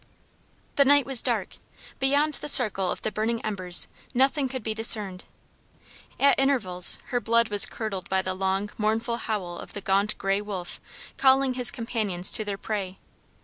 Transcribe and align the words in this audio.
The 0.77 0.83
night 0.83 1.05
was 1.05 1.21
dark: 1.21 1.57
beyond 1.99 2.33
the 2.33 2.47
circle 2.47 2.89
of 2.89 3.03
the 3.03 3.11
burning 3.11 3.39
embers 3.45 3.87
nothing 4.15 4.49
could 4.49 4.63
be 4.63 4.73
discerned. 4.73 5.25
At 6.19 6.39
intervals, 6.39 6.97
her 7.09 7.21
blood 7.21 7.49
was 7.49 7.67
curdled 7.67 8.09
by 8.09 8.23
the 8.23 8.33
long, 8.33 8.71
mournful 8.79 9.17
howl 9.17 9.57
of 9.57 9.73
the 9.73 9.81
gaunt 9.81 10.17
gray 10.17 10.41
wolf 10.41 10.81
calling 11.17 11.53
his 11.53 11.69
companions 11.69 12.31
to 12.31 12.43
their 12.43 12.57
prey. 12.57 12.97